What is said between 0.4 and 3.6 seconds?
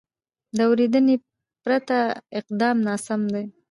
د اورېدنې پرته اقدام ناسم دی.